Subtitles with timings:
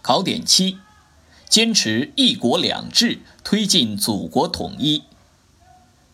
[0.00, 0.78] 考点七：
[1.48, 5.04] 坚持“一国两制”，推进祖国统一。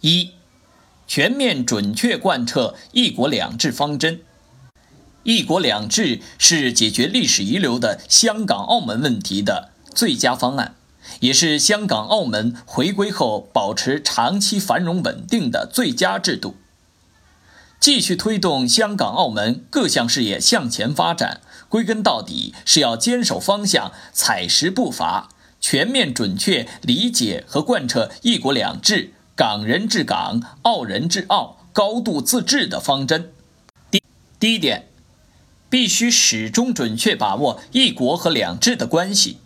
[0.01, 0.31] 一、
[1.07, 4.21] 全面准确贯彻“一国两制”方针。
[5.25, 10.75] “一国两制”是解决历史遗留的香港、澳门问题的最佳方案，
[11.21, 16.57] 也是香港、澳门回归后保持长期繁荣稳定的最佳制度。
[17.85, 25.29] 继续推动香港、澳门各项事业向前发展，归根到底是要坚守方向、踩实步伐，
[25.61, 33.31] 全面准确理解和贯彻“一国两制”、“港人治港、澳人治澳”、高度自治的方针。
[33.91, 34.03] 第
[34.41, 34.87] 第一点，
[35.69, 39.37] 必须始终准确把握“一国”和“两制”的关系。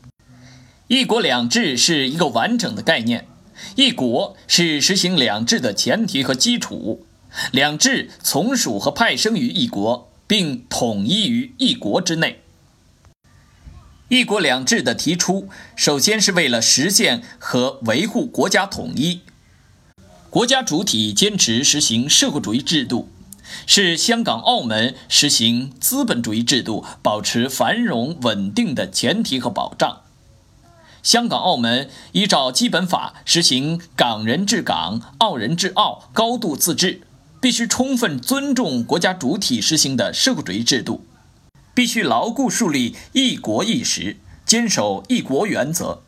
[0.87, 3.27] “一国两制”是一个完整的概念
[3.75, 7.05] ，“一国”是实行“两制”的前提和基础。
[7.53, 12.41] 两制从属和派生于一国，并统一于一国之内。
[14.09, 19.21] 一国两制的提出，首先是为了实现和维护国家统一。
[20.31, 23.11] 国家主体坚持实行社会主义制度，
[23.67, 30.03] 是香港、澳门实行资本主义制度、保持繁荣稳定的前提和保障。
[31.03, 37.03] 香港、澳门依照基本法实行“港人治港、澳人治澳”高度自治。
[37.41, 41.05] 必须充分尊重国家主体实行的社会主义制度，
[41.73, 46.03] 必须牢固树立一国意识，坚守一国原则，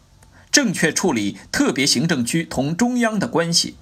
[0.50, 3.76] 正确处理特别行政区同中央的关系。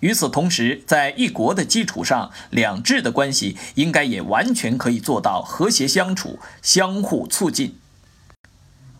[0.00, 7.78] 与此同时，在一国的基础上，两制的关系应该也完全可以做到和谐相处、相互促进。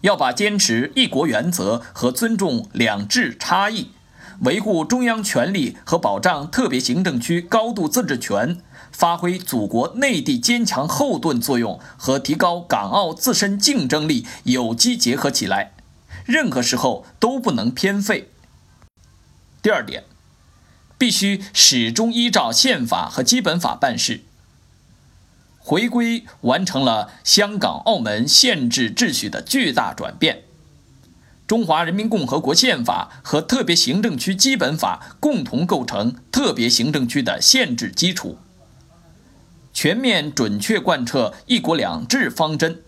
[0.02, 3.90] 要把坚持一国原则和尊重两制差异。
[4.40, 8.60] 维护中央权力和保障特别行政区高度自治权，
[8.92, 15.72] 发挥祖国内地坚强后盾作用和提高港澳自身竞争力有机结合起来，
[16.24, 18.30] 任何时候都不能偏废。
[19.60, 20.04] 第二点，
[20.96, 24.20] 必须始终依照宪法和基本法办事。
[25.58, 30.44] 回归完成了香港、澳门宪制秩序的巨大转变。
[31.48, 38.36] 中华人民共和国宪法和特别行政区基本法共同构成特别行政区的宪制基础。
[39.72, 42.82] 全面准确贯彻“一国两制”方针，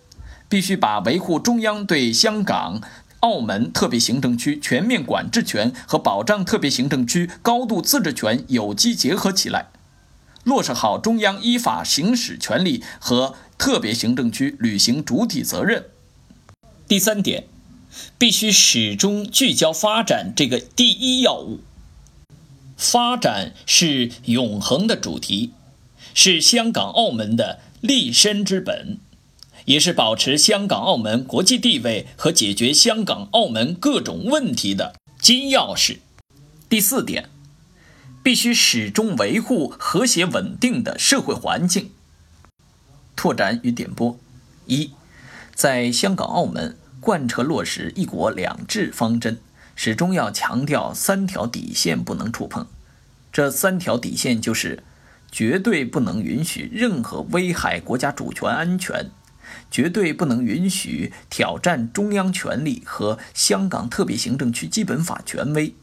[0.46, 2.82] 必须把维护中央对香港、
[3.20, 9.68] 澳门特别行政区全面管制权和保障特别行政区高度自治权有机结合起来，
[10.44, 15.86] 落实好中央依法行使权力和特别行政区履行主体责任。
[16.86, 17.44] 第三点。
[18.18, 21.60] 必须始终聚焦发展这个第一要务。
[22.76, 25.52] 发展是永恒的主题，
[26.14, 28.98] 是香港、澳门的立身之本，
[29.66, 35.98] 也是保持香港、澳门国际地位和解决香港、澳门各种问题的金钥匙。
[36.70, 37.28] 第四点，
[38.22, 41.90] 必须始终维护和谐稳定的社会环境。
[43.14, 44.18] 拓展与点拨：
[44.66, 44.92] 一，
[45.54, 46.78] 在香港、澳门。
[47.00, 49.38] 贯彻落实“一国两制”方针，
[49.74, 52.66] 始终要强调三条底线不能触碰。
[53.32, 54.82] 这三条底线就是：
[55.32, 59.10] 绝对不能允许任何危害国家主权安全，
[59.70, 65.74] 绝对不能允许挑战中央权力和香港特别行政区基本法权威，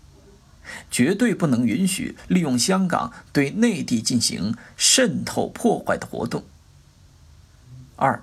[0.92, 6.44] 绝对不能允许利用香港对内地进行渗透破坏的活动。
[7.96, 8.22] 二。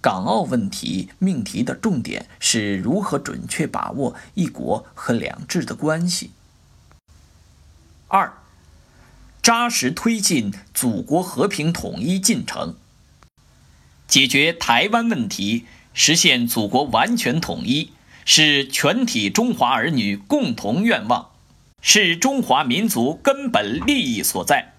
[0.00, 6.30] 港澳问题命题的重点是如何准确把握“一国”和“两制”的关系。
[8.08, 8.32] 二，
[9.42, 12.74] 扎实推进祖国和平统一进程，
[14.08, 17.92] 解决台湾问题，实现祖国完全统一，
[18.24, 21.30] 是全体中华儿女共同愿望，
[21.82, 24.72] 是中华民族根本利益所在。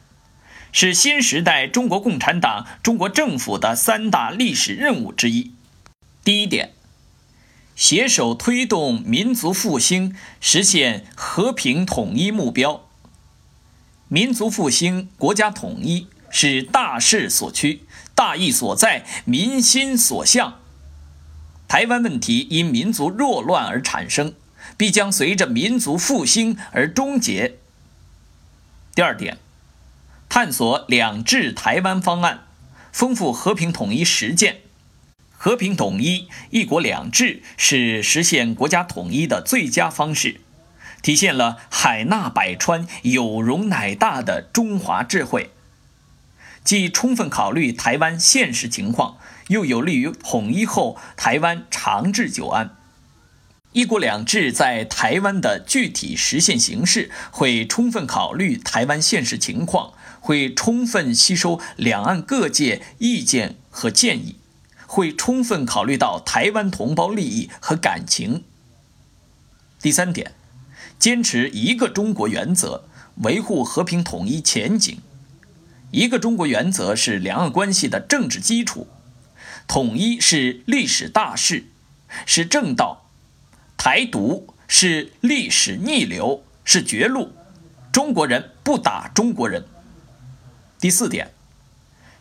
[0.71, 5.51] 是新时代中国共产党、中国政府的三大历史任务之一。
[6.23, 6.71] 第一点，
[7.75, 12.87] 携手推动民族复兴，实现和平统一目标。
[14.07, 17.83] 民族复兴、国家统一是大势所趋、
[18.15, 20.59] 大义所在、民心所向。
[21.67, 24.33] 台湾问题因民族弱乱而产生，
[24.77, 27.57] 必将随着民族复兴而终结。
[28.95, 29.37] 第二点。
[30.33, 32.45] 探索两制台湾方案，
[32.93, 34.61] 丰富和平统一实践。
[35.33, 40.39] 和平统一、一国两制是实现国家统一的最佳方式，
[41.01, 45.49] 体现了海纳百川、有容乃大的中华智慧。
[46.63, 49.17] 既充分考虑台湾现实情况，
[49.49, 52.77] 又有利于统一后台湾长治久安。
[53.73, 64.37] 一国两制在台湾的具体实现形式，会充分考虑台湾现实情况，会充分吸收两岸各界意见和建议，
[64.85, 68.43] 会充分考虑到台湾同胞利益和感情。
[69.81, 70.33] 第三点，
[70.99, 72.85] 坚持一个中国原则，
[73.23, 74.99] 维护和平统一前景。
[75.89, 78.87] 一个中国原则是两岸关系的政治基础，
[79.67, 81.65] 统一是历史大势，
[82.25, 83.09] 是正道。
[83.75, 87.33] 台独是历史逆流，是绝路。
[87.91, 89.65] 中国人不打中国人。
[90.81, 91.31] 第四点，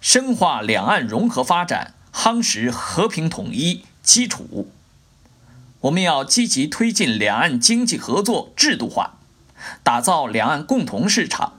[0.03, 4.71] 深化两岸融合发展，夯实和平统一基础。
[5.81, 9.17] 我们要积极推进两岸经济合作制度化，
[9.83, 11.55] 打造两岸共同市场，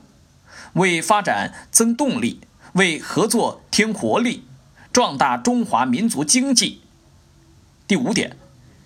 [0.73, 2.41] 为发展增动力，
[2.73, 4.43] 为合作添活力，
[4.93, 6.81] 壮大中华民族经济。
[7.87, 8.37] 第五点。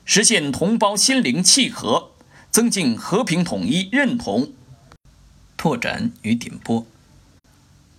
[0.07, 2.11] 实现同胞心灵契合，
[2.51, 4.53] 增进和平统一认同。
[5.57, 6.85] 拓展与点拨：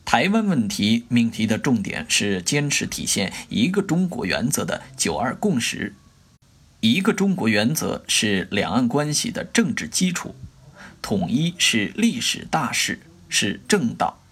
[0.06, 5.94] 台湾问题命题的重点是坚持体现一个中国原则的“九二共识”。
[6.78, 10.36] 一个中国原则是两岸关系的政治基础，
[11.02, 14.22] 统一是历史大势，是正道。